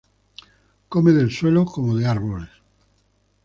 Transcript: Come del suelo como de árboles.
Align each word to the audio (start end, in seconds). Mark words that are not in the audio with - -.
Come 0.89 1.11
del 1.11 1.29
suelo 1.29 1.63
como 1.63 1.95
de 1.95 2.07
árboles. 2.07 2.49